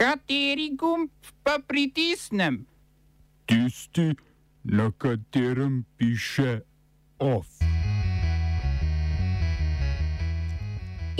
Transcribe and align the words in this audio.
Kateri 0.00 0.70
gumb 0.80 1.10
pa 1.44 1.58
pritisnem? 1.60 2.64
Tisti, 3.44 4.16
na 4.64 4.88
katerem 4.96 5.84
piše 5.96 6.60
OF. 7.18 7.60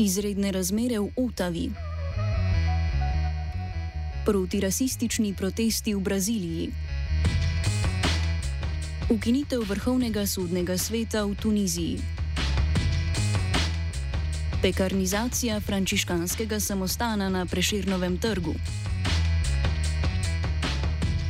Izredne 0.00 0.52
razmere 0.52 0.96
v 0.96 1.12
Otavi. 1.12 1.66
Protirasistični 4.24 5.34
protesti 5.36 5.92
v 5.92 6.00
Braziliji. 6.00 6.72
Ukinitev 9.12 9.68
vrhovnega 9.68 10.24
sodnega 10.24 10.80
sveta 10.80 11.28
v 11.28 11.36
Tuniziji. 11.36 12.19
Pekarnizacija 14.62 15.60
frančiškanskega 15.60 16.60
samostana 16.60 17.28
na 17.28 17.46
Preširnovem 17.46 18.18
trgu. 18.18 18.54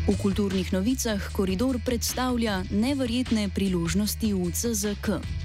V 0.09 0.17
kulturnih 0.23 0.73
novicah 0.73 1.31
koridor 1.33 1.79
predstavlja 1.87 2.65
neverjetne 2.71 3.49
priložnosti 3.55 4.35
v 4.35 4.51
CZK. 4.51 5.40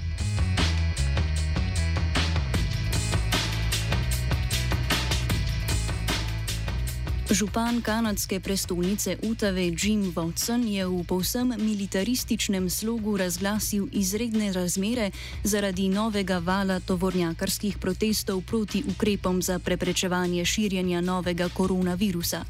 Župan 7.30 7.82
kanadske 7.82 8.40
prestolnice 8.40 9.16
Utave 9.22 9.74
Jim 9.74 10.14
Watson 10.14 10.62
je 10.62 10.86
v 10.86 11.02
povsem 11.02 11.48
militarističnem 11.58 12.70
slogu 12.70 13.16
razglasil 13.16 13.88
izredne 13.92 14.52
razmere 14.52 15.10
zaradi 15.42 15.88
novega 15.88 16.38
vala 16.38 16.78
tovornjakarskih 16.80 17.78
protestov 17.78 18.46
proti 18.46 18.84
ukrepom 18.86 19.42
za 19.42 19.58
preprečevanje 19.58 20.44
širjenja 20.44 21.00
novega 21.00 21.48
koronavirusa. 21.48 22.44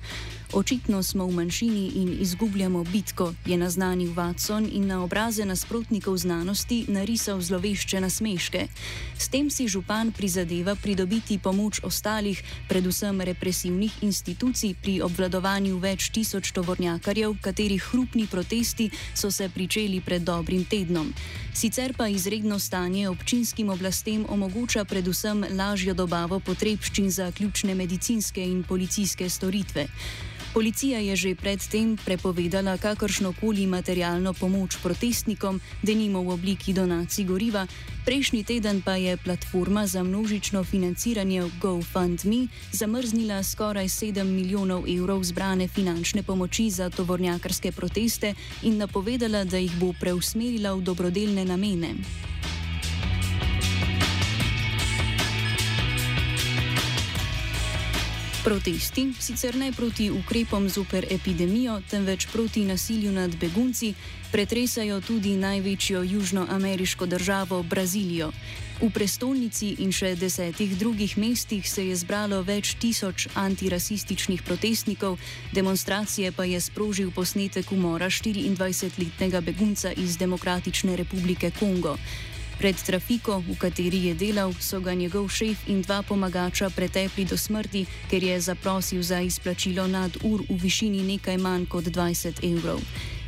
Očitno 0.52 1.02
smo 1.02 1.27
v 1.27 1.32
manjšini 1.32 1.92
in 1.95 2.16
izgubljamo 2.20 2.84
bitko, 2.84 3.34
je 3.47 3.56
naznanil 3.56 4.14
Watson 4.14 4.69
in 4.72 4.86
na 4.86 5.03
obraze 5.03 5.44
nasprotnikov 5.44 6.16
znanosti 6.16 6.84
narisal 6.88 7.41
zlovešče 7.41 8.00
nasmeške. 8.00 8.69
S 9.19 9.28
tem 9.28 9.50
si 9.50 9.69
župan 9.69 10.12
prizadeva 10.12 10.75
pridobiti 10.75 11.38
pomoč 11.38 11.80
ostalih, 11.83 12.42
predvsem 12.69 13.20
represivnih 13.20 14.03
institucij 14.03 14.75
pri 14.83 15.00
obvladovanju 15.03 15.78
več 15.78 16.11
tisoč 16.14 16.53
tovornjakarjev, 16.53 17.34
katerih 17.42 17.83
hrupni 17.83 18.27
protesti 18.31 18.91
so 19.14 19.31
se 19.31 19.48
pričeli 19.48 20.00
pred 20.00 20.22
dobrim 20.22 20.64
tednom. 20.64 21.12
Sicer 21.55 21.94
pa 21.97 22.08
izredno 22.08 22.58
stanje 22.58 23.08
občinskim 23.08 23.70
oblastem 23.70 24.27
omogoča 24.28 24.84
predvsem 24.84 25.44
lažjo 25.58 25.94
dobavo 25.94 26.41
potrebščin 26.41 27.10
za 27.10 27.33
ključne 27.33 27.75
medicinske 27.75 28.44
in 28.44 28.62
policijske 28.62 29.28
storitve. 29.28 29.86
Policija 30.57 30.99
je 31.05 31.17
že 31.17 31.35
predtem 31.37 32.01
prepovedala 32.01 32.81
kakršno 32.81 33.37
koli 33.37 33.67
materialno 33.69 34.33
pomoč 34.33 34.81
protestnikom, 34.81 35.61
denimo 35.85 36.25
v 36.25 36.33
obliki 36.33 36.73
donacij 36.73 37.29
goriva, 37.29 37.67
prejšnji 38.09 38.41
teden 38.45 38.81
pa 38.81 38.97
je 38.97 39.21
platforma 39.21 39.84
za 39.87 40.01
množično 40.03 40.65
financiranje 40.65 41.45
GoFundMe 41.61 42.49
zamrznila 42.73 43.43
skoraj 43.43 43.84
7 43.84 44.25
milijonov 44.25 44.89
evrov 44.89 45.21
zbrane 45.29 45.69
finančne 45.69 46.23
pomoči 46.23 46.71
za 46.71 46.89
tovornjakarske 46.89 47.73
proteste 47.73 48.33
in 48.62 48.81
napovedala, 48.81 49.45
da 49.45 49.61
jih 49.61 49.77
bo 49.77 49.93
preusmerila 50.01 50.73
v 50.73 50.81
dobrodelne 50.81 51.45
namene. 51.45 52.01
Protesti, 58.47 59.11
sicer 59.19 59.56
ne 59.58 59.72
proti 59.72 60.06
ukrepom 60.11 60.69
zoper 60.70 61.06
epidemijo, 61.11 61.80
temveč 61.91 62.28
proti 62.30 62.62
nasilju 62.64 63.12
nad 63.12 63.34
begunci, 63.36 63.94
pretresajo 64.33 65.00
tudi 65.00 65.33
največjo 65.36 66.03
južnoameriško 66.03 67.06
državo 67.06 67.62
Brazilijo. 67.62 68.31
V 68.81 68.91
prestolnici 68.94 69.72
in 69.82 69.91
še 69.91 70.12
desetih 70.15 70.76
drugih 70.78 71.19
mestih 71.19 71.66
se 71.66 71.88
je 71.88 71.97
zbralo 71.97 72.38
več 72.47 72.76
tisoč 72.78 73.26
antirasističnih 73.34 74.47
protestnikov, 74.47 75.19
demonstracije 75.53 76.31
pa 76.32 76.47
je 76.47 76.60
sprožil 76.60 77.10
posnetek 77.10 77.72
umora 77.72 78.06
24-letnega 78.06 79.41
begunca 79.41 79.91
iz 79.91 80.16
Demokratične 80.22 80.97
republike 80.97 81.50
Kongo. 81.59 81.98
Pred 82.59 82.77
trafiko, 82.87 83.44
v 83.44 83.53
kateri 83.61 84.06
je 84.09 84.15
delal, 84.15 84.55
so 84.61 84.81
ga 84.81 84.94
njegov 84.94 85.28
šef 85.28 85.69
in 85.69 85.83
dva 85.84 86.00
pomagača 86.03 86.71
pretepli 86.72 87.25
do 87.28 87.37
smrti, 87.37 87.84
ker 88.09 88.25
je 88.25 88.41
zaprosil 88.41 89.03
za 89.03 89.21
izplačilo 89.21 89.87
nad 89.87 90.17
ur 90.25 90.41
v 90.49 90.56
višini 90.56 91.05
nekaj 91.05 91.37
manj 91.37 91.66
kot 91.69 91.84
20 91.84 92.41
evrov. 92.41 92.81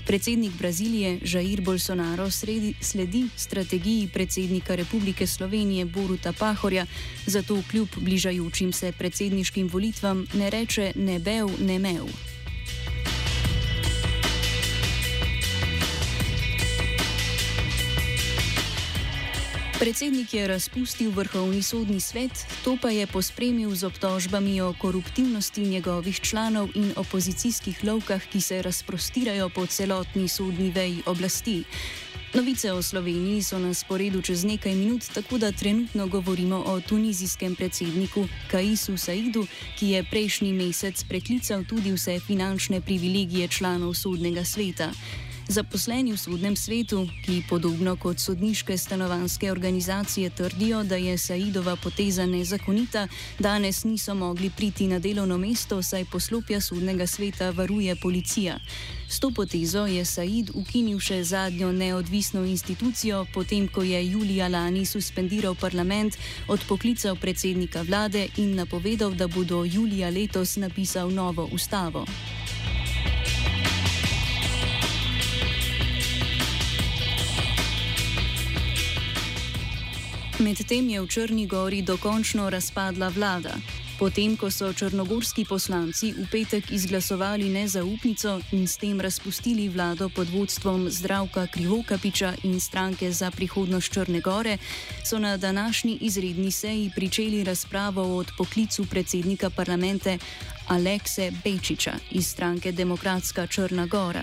Predsednik 0.08 0.56
Brazilije 0.56 1.20
Jair 1.20 1.60
Bolsonaro 1.60 2.30
sredi, 2.30 2.72
sledi 2.80 3.28
strategiji 3.36 4.08
predsednika 4.08 4.74
Republike 4.74 5.26
Slovenije 5.26 5.84
Boruta 5.84 6.32
Pahorja, 6.32 6.86
zato 7.26 7.62
kljub 7.70 7.88
bližajočim 7.96 8.72
se 8.72 8.92
predsedniškim 8.92 9.68
volitvam 9.68 10.26
ne 10.34 10.50
reče 10.50 10.92
ne 10.96 11.18
bev, 11.18 11.52
ne 11.60 11.78
mev. 11.78 12.37
Predsednik 19.78 20.34
je 20.34 20.48
razpustil 20.48 21.10
vrhovni 21.10 21.62
sodni 21.62 22.00
svet, 22.00 22.34
to 22.64 22.74
pa 22.82 22.90
je 22.90 23.06
pospremil 23.06 23.70
z 23.74 23.86
obtožbami 23.86 24.60
o 24.60 24.74
koruptivnosti 24.74 25.62
njegovih 25.62 26.20
članov 26.20 26.68
in 26.74 26.92
opozicijskih 26.96 27.84
lovkah, 27.84 28.22
ki 28.26 28.40
se 28.40 28.62
razprostirajo 28.62 29.48
po 29.48 29.66
celotni 29.66 30.28
sodni 30.28 30.70
veji 30.70 31.02
oblasti. 31.06 31.62
Novice 32.34 32.72
o 32.72 32.82
Sloveniji 32.82 33.42
so 33.42 33.58
na 33.58 33.74
sporedu 33.74 34.22
čez 34.22 34.44
nekaj 34.44 34.74
minut, 34.74 35.06
tako 35.14 35.38
da 35.38 35.52
trenutno 35.52 36.06
govorimo 36.06 36.56
o 36.66 36.80
tunizijskem 36.80 37.54
predsedniku 37.54 38.26
Kaisu 38.50 38.96
Saidu, 38.96 39.46
ki 39.78 39.86
je 39.88 40.04
prejšnji 40.10 40.52
mesec 40.52 41.04
preklical 41.04 41.64
tudi 41.64 41.92
vse 41.92 42.20
finančne 42.20 42.80
privilegije 42.80 43.48
članov 43.48 43.94
sodnega 43.94 44.44
sveta. 44.44 44.90
Zaposleni 45.48 46.12
v 46.12 46.20
sodnem 46.20 46.52
svetu, 46.52 47.08
ki 47.24 47.40
podobno 47.48 47.96
kot 47.96 48.20
sodniške 48.20 48.76
stanovanske 48.76 49.48
organizacije 49.52 50.30
trdijo, 50.30 50.82
da 50.84 50.96
je 50.96 51.18
Saidova 51.18 51.76
poteza 51.76 52.26
nezakonita, 52.26 53.08
danes 53.38 53.84
niso 53.84 54.14
mogli 54.14 54.50
priti 54.50 54.86
na 54.86 54.98
delovno 54.98 55.38
mesto, 55.38 55.82
saj 55.82 56.04
poslopja 56.04 56.60
sodnega 56.60 57.06
sveta 57.06 57.50
varuje 57.50 57.96
policija. 57.96 58.58
S 59.08 59.20
to 59.20 59.30
potezo 59.30 59.86
je 59.86 60.04
Said 60.04 60.50
ukinil 60.54 61.00
še 61.00 61.24
zadnjo 61.24 61.72
neodvisno 61.72 62.44
institucijo, 62.44 63.24
potem 63.32 63.68
ko 63.72 63.82
je 63.82 64.04
julija 64.04 64.48
lani 64.48 64.84
suspendiral 64.84 65.54
parlament, 65.54 66.18
odpoklical 66.48 67.16
predsednika 67.16 67.82
vlade 67.88 68.28
in 68.36 68.52
napovedal, 68.54 69.16
da 69.16 69.26
bo 69.26 69.44
do 69.44 69.64
julija 69.64 70.10
letos 70.10 70.56
napisal 70.56 71.08
novo 71.08 71.48
ustavo. 71.52 72.04
Medtem 80.38 80.86
je 80.86 81.02
v 81.02 81.06
Črni 81.10 81.46
gori 81.50 81.82
dokončno 81.82 82.46
razpadla 82.46 83.10
vlada. 83.10 83.58
Potem, 83.98 84.38
ko 84.38 84.46
so 84.54 84.70
črnogorski 84.70 85.42
poslanci 85.42 86.14
v 86.14 86.30
petek 86.30 86.70
izglasovali 86.70 87.50
nezaupnico 87.50 88.38
in 88.54 88.70
s 88.70 88.78
tem 88.78 89.02
razpustili 89.02 89.66
vlado 89.66 90.06
pod 90.06 90.30
vodstvom 90.30 90.86
zdravka 90.94 91.50
Krivokapiča 91.50 92.46
in 92.46 92.60
stranke 92.62 93.10
za 93.10 93.34
prihodnost 93.34 93.90
Črne 93.90 94.20
gore, 94.22 94.62
so 95.02 95.18
na 95.18 95.34
današnji 95.36 95.98
izredni 96.06 96.50
seji 96.54 96.90
pričeli 96.94 97.42
razpravo 97.44 98.02
o 98.02 98.22
odpoklicu 98.22 98.86
predsednika 98.86 99.50
parlamente 99.50 100.18
Alekse 100.68 101.32
Bečiča 101.44 101.98
iz 102.10 102.30
stranke 102.30 102.72
Demokratska 102.72 103.46
Črna 103.46 103.86
gora. 103.86 104.22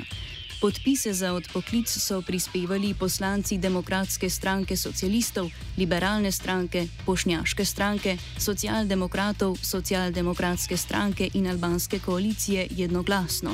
Podpise 0.61 1.13
za 1.13 1.33
odpoklic 1.33 1.89
so 1.89 2.21
prispevali 2.21 2.93
poslanci 2.93 3.57
Demokratske 3.57 4.29
stranke 4.29 4.77
socialistov, 4.77 5.51
liberalne 5.77 6.31
stranke, 6.31 6.87
pošnjaške 7.05 7.65
stranke, 7.65 8.17
socialdemokratov, 8.39 9.57
socialdemokratske 9.61 10.77
stranke 10.77 11.29
in 11.33 11.47
albanske 11.47 11.99
koalicije 11.99 12.67
jednoglasno. 12.71 13.51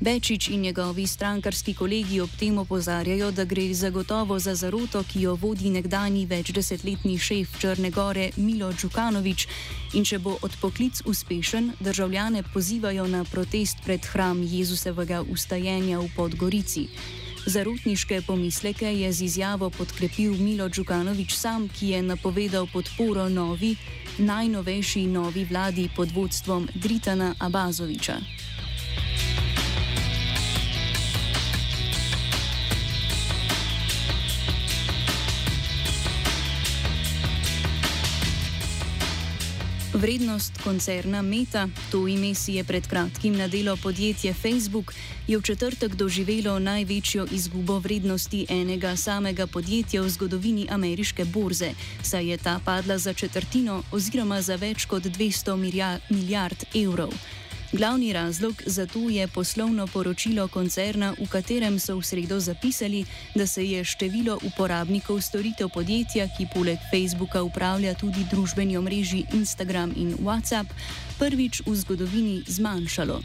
Bečič 0.00 0.48
in 0.48 0.60
njegovi 0.60 1.06
strankarski 1.06 1.74
kolegi 1.74 2.20
ob 2.20 2.30
tem 2.38 2.58
opozarjajo, 2.58 3.30
da 3.30 3.44
gre 3.44 3.74
zagotovo 3.74 4.38
za 4.38 4.54
zaroto, 4.54 5.02
ki 5.02 5.20
jo 5.20 5.34
vodi 5.34 5.70
nekdani 5.70 6.26
večdesetletni 6.26 7.18
šef 7.18 7.58
Črne 7.60 7.90
Gore 7.90 8.30
Milo 8.36 8.72
Džukanovič 8.72 9.46
in 9.94 10.04
če 10.04 10.18
bo 10.18 10.36
odpoklic 10.42 11.02
uspešen, 11.06 11.72
državljane 11.80 12.42
pozivajo 12.42 13.06
na 13.06 13.24
protest 13.24 13.76
pred 13.84 14.06
hram 14.12 14.42
Jezusevega 14.42 15.22
ustajenja 15.22 15.98
v 15.98 16.08
Podgorici. 16.16 16.88
Zarutniške 17.46 18.22
pomisleke 18.26 18.88
je 18.88 19.12
z 19.12 19.22
izjavo 19.22 19.70
podkrepil 19.70 20.34
Milo 20.38 20.68
Džukanovič 20.68 21.34
sam, 21.36 21.68
ki 21.68 21.88
je 21.88 22.02
napovedal 22.02 22.66
podporo 22.72 23.28
novi 23.28 23.76
najnovejši 24.18 25.06
novi 25.06 25.44
vladi 25.44 25.88
pod 25.96 26.12
vodstvom 26.12 26.68
Dritana 26.74 27.34
Abazoviča. 27.38 28.53
Vrednost 39.94 40.52
koncerna 40.64 41.22
Meta, 41.22 41.68
to 41.90 42.08
ime 42.08 42.34
si 42.34 42.52
je 42.54 42.64
pred 42.64 42.86
kratkim 42.86 43.36
nadelo 43.36 43.76
podjetje 43.76 44.34
Facebook, 44.34 44.94
je 45.28 45.38
v 45.38 45.42
četrtek 45.42 45.94
doživelo 45.94 46.58
največjo 46.58 47.26
izgubo 47.30 47.78
vrednosti 47.78 48.46
enega 48.48 48.96
samega 48.96 49.46
podjetja 49.46 50.02
v 50.02 50.08
zgodovini 50.08 50.66
ameriške 50.70 51.24
borze, 51.24 51.70
saj 52.02 52.26
je 52.26 52.36
ta 52.36 52.58
padla 52.64 52.98
za 52.98 53.14
četrtino 53.14 53.82
oziroma 53.92 54.42
za 54.42 54.56
več 54.56 54.84
kot 54.84 55.02
200 55.02 55.56
milijard 56.10 56.64
evrov. 56.74 57.14
Glavni 57.76 58.12
razlog 58.12 58.62
za 58.66 58.86
to 58.86 58.98
je 58.98 59.28
poslovno 59.28 59.86
poročilo 59.86 60.48
koncerna, 60.48 61.14
v 61.18 61.26
katerem 61.26 61.78
so 61.78 61.96
v 61.98 62.02
sredo 62.06 62.40
zapisali, 62.40 63.04
da 63.34 63.46
se 63.46 63.64
je 63.66 63.84
število 63.84 64.38
uporabnikov 64.46 65.20
storitev 65.20 65.68
podjetja, 65.74 66.28
ki 66.36 66.46
poleg 66.54 66.78
Facebooka 66.90 67.42
upravlja 67.42 67.94
tudi 67.94 68.22
družbeni 68.30 68.76
omrežji 68.76 69.26
Instagram 69.34 69.90
in 69.96 70.14
WhatsApp, 70.22 70.70
prvič 71.18 71.62
v 71.66 71.74
zgodovini 71.74 72.44
zmanjšalo. 72.46 73.18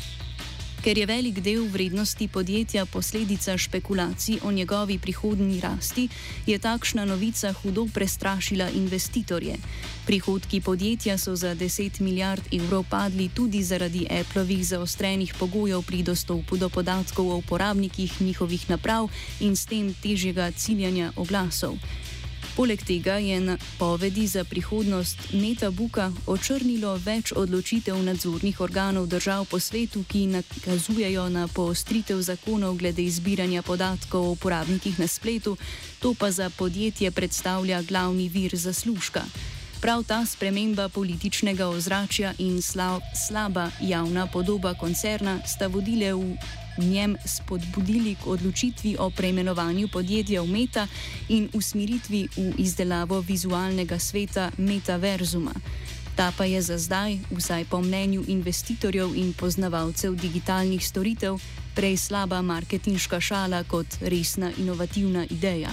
Ker 0.79 0.97
je 0.97 1.05
velik 1.05 1.41
del 1.43 1.65
vrednosti 1.67 2.27
podjetja 2.31 2.85
posledica 2.85 3.57
špekulacij 3.57 4.39
o 4.43 4.51
njegovi 4.51 4.95
prihodnji 4.99 5.59
rasti, 5.59 6.07
je 6.47 6.59
takšna 6.59 7.05
novica 7.05 7.51
hudo 7.53 7.83
prestrašila 7.93 8.69
investitorje. 8.69 9.57
Prihodki 10.05 10.61
podjetja 10.61 11.17
so 11.17 11.35
za 11.35 11.55
10 11.55 12.01
milijard 12.01 12.41
evrov 12.51 12.85
padli 12.89 13.29
tudi 13.35 13.63
zaradi 13.63 14.07
Appleovih 14.09 14.67
zaostrenih 14.67 15.33
pogojev 15.39 15.83
pri 15.83 16.03
dostopu 16.03 16.57
do 16.57 16.69
podatkov 16.69 17.27
o 17.27 17.35
uporabnikih 17.35 18.21
njihovih 18.21 18.69
naprav 18.69 19.09
in 19.39 19.55
s 19.55 19.65
tem 19.65 19.93
težjega 19.93 20.51
ciljanja 20.51 21.11
oglasov. 21.15 21.75
Poleg 22.55 22.83
tega 22.83 23.17
je 23.17 23.39
na 23.39 23.57
povedi 23.77 24.27
za 24.27 24.43
prihodnost 24.43 25.33
Metabuka 25.33 26.11
očrnilo 26.27 26.95
več 26.97 27.31
odločitev 27.31 27.95
nadzornih 28.03 28.61
organov 28.61 29.07
držav 29.07 29.45
po 29.45 29.59
svetu, 29.59 30.03
ki 30.03 30.25
nakazujejo 30.27 31.29
na 31.29 31.47
poostritev 31.47 32.21
zakonov 32.21 32.75
glede 32.77 33.03
izbiranja 33.03 33.61
podatkov 33.61 34.27
o 34.27 34.31
uporabnikih 34.35 34.99
na 34.99 35.07
spletu, 35.07 35.57
to 35.99 36.13
pa 36.13 36.31
za 36.31 36.49
podjetje 36.49 37.11
predstavlja 37.11 37.81
glavni 37.81 38.29
vir 38.29 38.55
zaslužka. 38.55 39.23
Prav 39.81 40.03
ta 40.03 40.25
sprememba 40.25 40.89
političnega 40.89 41.67
ozračja 41.67 42.33
in 42.37 42.61
slaba 43.27 43.71
javna 43.81 44.27
podoba 44.27 44.73
koncerna 44.73 45.39
sta 45.47 45.67
vodile 45.67 46.13
v 46.13 46.35
njem 46.77 47.15
spodbudili 47.25 48.15
k 48.15 48.27
odločitvi 48.27 48.95
o 48.99 49.09
preimenovanju 49.09 49.87
podjetja 49.87 50.41
v 50.41 50.47
Meta 50.47 50.87
in 51.29 51.49
usmeritvi 51.53 52.27
v 52.37 52.53
izdelavo 52.57 53.21
vizualnega 53.21 53.99
sveta 53.99 54.51
Metaverzuma. 54.57 55.53
Ta 56.15 56.31
pa 56.37 56.45
je 56.45 56.61
za 56.61 56.77
zdaj, 56.77 57.19
vsaj 57.31 57.65
po 57.65 57.81
mnenju 57.81 58.23
investitorjev 58.27 59.15
in 59.15 59.33
poznavalcev 59.33 60.15
digitalnih 60.15 60.87
storitev, 60.87 61.39
prej 61.75 61.97
slaba 61.97 62.41
marketinška 62.41 63.21
šala 63.21 63.63
kot 63.63 63.87
resna 64.01 64.51
inovativna 64.57 65.25
ideja. 65.29 65.71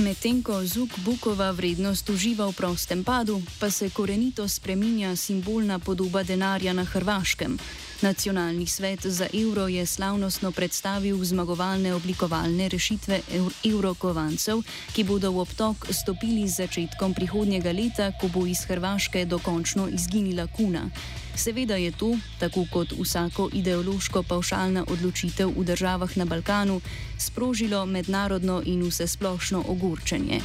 Medtem 0.00 0.40
ko 0.40 0.64
zvuk 0.64 0.96
Bukova 1.04 1.50
vrednost 1.52 2.08
uživa 2.08 2.48
v 2.48 2.56
prostem 2.56 3.04
padu, 3.04 3.42
pa 3.60 3.68
se 3.68 3.90
korenito 3.92 4.48
spreminja 4.48 5.12
simbolna 5.16 5.76
podoba 5.78 6.22
denarja 6.22 6.72
na 6.72 6.88
Hrvaškem. 6.88 7.58
Nacionalni 8.02 8.66
svet 8.66 9.06
za 9.06 9.26
evro 9.34 9.68
je 9.68 9.86
slavnostno 9.86 10.52
predstavil 10.52 11.24
zmagovalne 11.24 11.94
oblikovalne 11.94 12.68
rešitve 12.68 13.20
evrokovancev, 13.64 14.62
ki 14.94 15.04
bodo 15.04 15.30
v 15.30 15.40
obtok 15.44 15.84
stopili 15.90 16.48
z 16.48 16.64
začetkom 16.64 17.12
prihodnjega 17.14 17.72
leta, 17.72 18.12
ko 18.20 18.32
bo 18.32 18.46
iz 18.46 18.64
Hrvaške 18.64 19.24
dokončno 19.24 19.88
izginila 19.92 20.46
kuna. 20.46 20.88
Seveda 21.36 21.76
je 21.76 21.92
to, 21.92 22.16
tako 22.40 22.64
kot 22.72 22.96
vsako 22.96 23.50
ideološko 23.52 24.22
pavšalna 24.22 24.84
odločitev 24.88 25.52
v 25.56 25.64
državah 25.64 26.16
na 26.16 26.24
Balkanu, 26.24 26.80
sprožilo 27.18 27.86
mednarodno 27.86 28.62
in 28.64 28.80
vsesplošno 28.88 29.64
ogorčenje. 29.68 30.40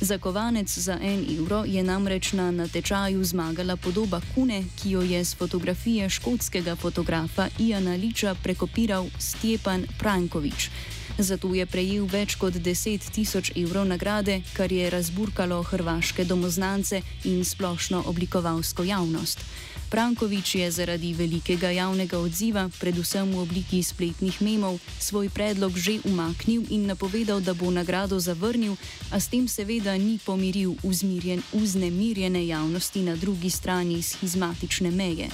Za 0.00 0.18
kovanec 0.18 0.78
za 0.78 0.98
en 1.02 1.26
evro 1.38 1.64
je 1.66 1.82
namreč 1.84 2.32
na 2.32 2.50
natečaju 2.50 3.24
zmagala 3.24 3.76
podoba 3.76 4.20
kune, 4.34 4.64
ki 4.82 4.90
jo 4.90 5.02
je 5.02 5.24
z 5.24 5.36
fotografije 5.36 6.08
škotskega 6.08 6.76
fotografa 6.76 7.48
Iana 7.58 7.94
Liča 7.94 8.34
prekopiral 8.42 9.06
Stjepan 9.18 9.84
Prankovič. 9.98 10.70
Zato 11.18 11.54
je 11.54 11.66
prejel 11.66 12.06
več 12.06 12.34
kot 12.34 12.54
10 12.54 13.10
tisoč 13.12 13.52
evrov 13.56 13.84
nagrade, 13.84 14.40
kar 14.56 14.72
je 14.72 14.90
razburkalo 14.90 15.62
hrvaške 15.62 16.24
domoznance 16.24 17.02
in 17.24 17.44
splošno 17.44 18.02
oblikovalsko 18.06 18.82
javnost. 18.82 19.44
Prankovič 19.90 20.54
je 20.54 20.70
zaradi 20.70 21.10
velikega 21.18 21.74
javnega 21.74 22.14
odziva, 22.22 22.70
predvsem 22.78 23.26
v 23.26 23.42
obliki 23.42 23.82
spletnih 23.82 24.38
memov, 24.38 24.78
svoj 25.02 25.26
predlog 25.34 25.74
že 25.74 25.98
umaknil 26.06 26.62
in 26.70 26.86
napovedal, 26.86 27.42
da 27.42 27.58
bo 27.58 27.74
nagrado 27.74 28.14
zavrnil, 28.22 28.78
a 29.10 29.18
s 29.18 29.26
tem 29.26 29.50
seveda 29.50 29.98
ni 29.98 30.22
pomiril 30.22 30.78
vznemirjene 31.50 32.46
javnosti 32.46 33.02
na 33.02 33.18
drugi 33.18 33.50
strani 33.50 33.98
schizmatične 33.98 34.94
meje. 34.94 35.26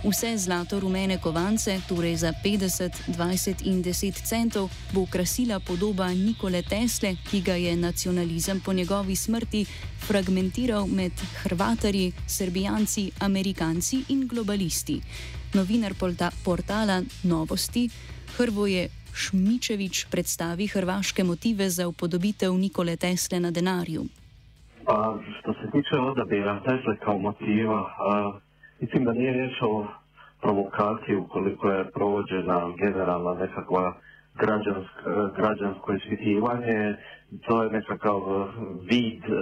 Vse 0.00 0.32
zlato-rumene 0.36 1.20
kovance, 1.20 1.76
torej 1.88 2.16
za 2.16 2.32
50, 2.32 3.12
20 3.12 3.68
in 3.68 3.84
10 3.84 4.16
centov, 4.24 4.72
bo 4.96 5.04
krasila 5.04 5.60
podoba 5.60 6.08
Nikole 6.08 6.62
Tesle, 6.62 7.20
ki 7.20 7.40
ga 7.44 7.52
je 7.52 7.76
nacionalizem 7.76 8.60
po 8.64 8.72
njegovi 8.72 9.16
smrti 9.16 9.66
fragmentiral 10.08 10.86
med 10.86 11.12
Hrvatari, 11.44 12.12
Srbijanci, 12.26 13.10
Amerikanci 13.20 14.04
in 14.08 14.26
globalisti. 14.26 15.00
Novinar 15.54 15.92
portala 16.44 17.02
Novosti 17.22 17.88
Hrvoje 18.36 18.88
Šmičevič 19.14 20.06
predstavi 20.10 20.66
hrvaške 20.66 21.24
motive 21.24 21.68
za 21.68 21.88
upodobitev 21.88 22.52
Nikole 22.52 22.96
Tesle 22.96 23.40
na 23.40 23.50
denarju. 23.50 24.04
Pa, 24.84 25.18
što 25.40 25.52
se 25.52 25.66
tiče 25.72 25.96
odabira 26.00 26.60
Tesle 26.64 26.96
kao 27.04 27.18
motiva, 27.18 27.80
uh... 27.80 28.49
Mislim 28.80 29.04
da 29.04 29.12
nije 29.12 29.32
riječ 29.32 29.62
o 29.62 29.86
provokaciji 30.42 31.16
ukoliko 31.16 31.68
je 31.68 31.90
provođena 31.90 32.72
generalna 32.78 33.34
nekakva 33.34 33.94
građansk, 34.34 34.90
građansko 35.36 35.92
ispitivanje. 35.92 36.96
To 37.46 37.62
je 37.62 37.70
nekakav 37.70 38.20
vid 38.90 39.24
e, 39.24 39.36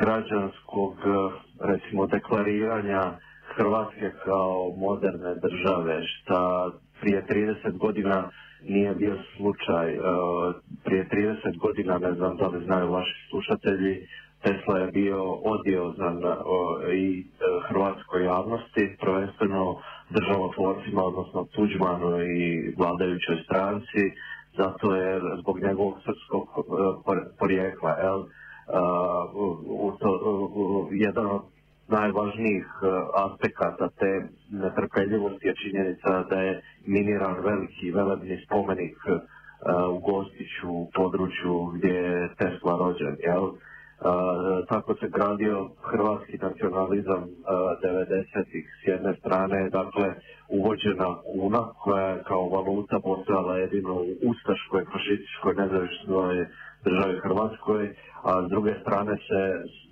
građanskog, 0.00 0.94
recimo, 1.60 2.06
deklariranja 2.06 3.02
Hrvatske 3.56 4.10
kao 4.24 4.74
moderne 4.76 5.34
države, 5.34 6.02
što 6.04 6.36
prije 7.00 7.24
30 7.28 7.78
godina 7.78 8.30
nije 8.62 8.94
bio 8.94 9.16
slučaj. 9.36 9.94
E, 9.94 9.98
prije 10.84 11.08
30 11.08 11.58
godina, 11.58 11.98
ne 11.98 12.12
znam 12.12 12.36
da 12.36 12.46
li 12.46 12.64
znaju 12.64 12.92
vaši 12.92 13.26
slušatelji, 13.30 14.06
Tesla 14.44 14.78
je 14.78 14.92
bio 14.92 15.32
odiozan 15.32 16.18
i 16.94 17.20
e, 17.20 17.24
hrvatskoj 17.68 18.24
javnosti, 18.24 18.96
prvenstveno 19.00 19.76
državotvorcima, 20.10 21.02
odnosno 21.02 21.46
Tuđmanu 21.54 22.22
i 22.22 22.74
vladajućoj 22.78 23.36
stranci, 23.44 24.02
zato 24.58 24.96
je 24.96 25.20
zbog 25.40 25.60
njegovog 25.60 25.94
srpskog 26.04 26.44
e, 26.48 26.64
porijekla. 27.38 27.90
E, 27.90 28.08
u 29.64 29.92
to, 30.00 30.10
jedan 30.90 31.26
od 31.26 31.42
najvažnijih 31.88 32.66
aspekata 33.14 33.88
te 33.88 34.28
netrpeljivosti 34.50 35.46
je 35.46 35.54
činjenica 35.54 36.22
da 36.30 36.40
je 36.40 36.62
miniran 36.86 37.34
veliki 37.44 37.90
velebni 37.90 38.44
spomenik 38.46 38.96
u 39.90 39.98
Gostiću, 39.98 40.68
u 40.68 40.90
području 40.94 41.64
gdje 41.74 41.88
je 41.88 42.34
Tesla 42.38 42.78
rođen. 42.78 43.16
Jel? 43.20 43.50
Tako 44.68 44.94
se 44.94 45.08
gradio 45.08 45.70
hrvatski 45.82 46.38
nacionalizam 46.38 47.22
90-ih 47.82 48.64
s 48.82 48.88
jedne 48.88 49.14
strane, 49.14 49.70
dakle 49.70 50.14
uvođena 50.48 51.08
kuna 51.22 51.62
koja 51.82 52.06
je 52.08 52.22
kao 52.22 52.48
valuta 52.48 53.00
postojala 53.02 53.56
jedino 53.56 53.94
u 53.94 54.06
ustaškoj, 54.30 54.84
fašističkoj, 54.92 55.54
nezavisnoj 55.54 56.46
državi 56.84 57.20
Hrvatskoj, 57.22 57.94
a 58.22 58.46
s 58.46 58.50
druge 58.50 58.74
strane 58.82 59.16
se 59.16 59.40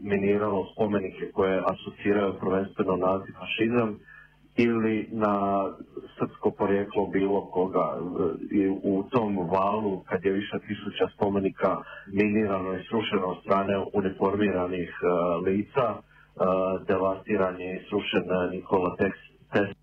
miniralo 0.01 0.67
spomenike 0.73 1.31
koje 1.33 1.63
asociraju 1.73 2.39
prvenstveno 2.41 2.97
naziv 2.97 3.35
fašizam 3.41 3.99
ili 4.57 5.09
na 5.13 5.65
srpsko 6.19 6.51
porijeklo 6.51 7.07
bilo 7.07 7.51
koga. 7.51 7.99
I 8.51 8.69
u 8.69 9.05
tom 9.11 9.39
valu, 9.39 10.03
kad 10.09 10.25
je 10.25 10.33
više 10.33 10.57
tisuća 10.69 11.09
spomenika 11.17 11.77
minirano 12.07 12.75
i 12.75 12.85
srušeno 12.89 13.27
od 13.27 13.39
strane 13.45 13.75
uniformiranih 13.93 14.91
uh, 15.03 15.45
lica, 15.47 15.87
uh, 15.95 16.87
devastiran 16.87 17.61
je 17.61 17.77
i 17.77 17.85
srušen 17.89 18.25
Nikola 18.53 18.97
Tesla. 18.97 19.75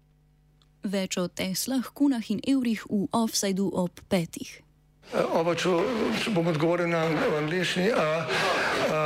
Več 0.83 1.17
o 1.17 1.27
Teslah, 1.27 1.83
kunah 1.93 2.31
in 2.31 2.39
evrih 2.47 2.85
v 2.89 3.07
offsajdu 3.11 3.71
ob 3.73 3.99
petih. 4.09 4.61
Oba, 5.33 5.55
če, 5.57 5.73
če 6.23 6.31
bom 6.31 6.47
odgovoril 6.47 6.87
na 6.87 7.01
angliški. 7.41 7.89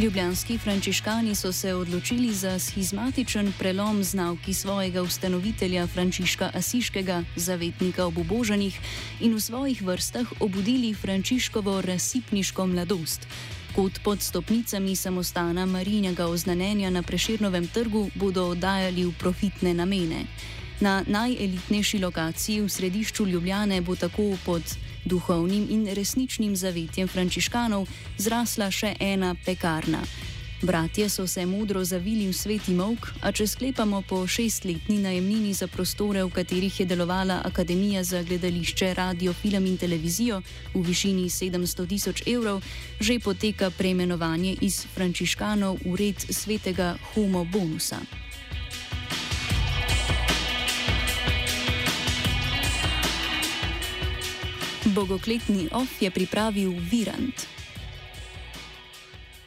Ljubljanski 0.00 0.58
frančiškani 0.58 1.34
so 1.34 1.52
se 1.52 1.74
odločili 1.74 2.32
za 2.34 2.58
schizmatičen 2.58 3.52
prelom 3.58 4.04
z 4.04 4.14
navki 4.14 4.54
svojega 4.54 5.02
ustanovitelja 5.02 5.86
Frančiška 5.86 6.50
Asiškega, 6.54 7.24
zavetnika 7.36 8.06
ob 8.06 8.18
oboženih, 8.18 8.78
in 9.20 9.34
v 9.34 9.40
svojih 9.40 9.82
vrstah 9.82 10.32
obudili 10.40 10.94
Frančiškovo 10.94 11.80
razsipniško 11.80 12.66
mladost. 12.66 13.26
Kot 13.76 14.00
pod 14.04 14.22
stopnicami 14.22 14.96
samostana 14.96 15.66
Marinjega 15.66 16.26
oznanjenja 16.26 16.90
na 16.90 17.02
Preširnovem 17.02 17.66
trgu 17.66 18.10
bodo 18.14 18.46
oddajali 18.48 19.04
v 19.04 19.12
profitne 19.18 19.74
namene. 19.74 20.24
Na 20.80 21.04
najelitnejši 21.06 21.98
lokaciji 21.98 22.60
v 22.60 22.68
središču 22.68 23.26
Ljubljane 23.26 23.80
bo 23.80 23.96
tako 23.96 24.36
pod 24.44 24.62
duhovnim 25.04 25.66
in 25.70 25.86
resničnim 25.94 26.56
zavetjem 26.56 27.08
frančiškanov 27.08 27.86
zrasla 28.18 28.70
še 28.70 28.94
ena 29.00 29.34
pekarna. 29.44 30.02
Bratje 30.62 31.08
so 31.08 31.26
se 31.26 31.46
modro 31.46 31.84
zavili 31.84 32.26
v 32.28 32.32
sveti 32.36 32.74
mok, 32.76 33.08
a 33.24 33.32
če 33.32 33.46
sklepamo 33.46 34.02
po 34.04 34.26
šestletni 34.28 34.98
najemnini 35.00 35.54
za 35.56 35.66
prostore, 35.72 36.20
v 36.20 36.30
katerih 36.36 36.80
je 36.80 36.86
delovala 36.86 37.40
Akademija 37.44 38.04
za 38.04 38.20
gledališče, 38.22 38.92
radio, 38.94 39.32
film 39.32 39.66
in 39.66 39.78
televizijo 39.80 40.42
v 40.74 40.84
višini 40.84 41.30
700 41.32 41.88
tisoč 41.88 42.22
evrov, 42.28 42.60
že 43.00 43.16
poteka 43.24 43.70
preimenovanje 43.70 44.58
iz 44.60 44.84
frančiškanov 44.84 45.80
v 45.80 45.96
red 45.96 46.20
svetega 46.28 46.96
Homo 47.14 47.44
Bonusa. 47.48 48.04
Bogokletni 54.90 55.68
of 55.70 55.88
je 56.00 56.10
pripravil 56.10 56.74
Virant. 56.90 57.59